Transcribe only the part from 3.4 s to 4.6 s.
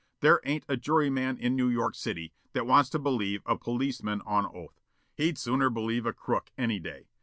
a policeman on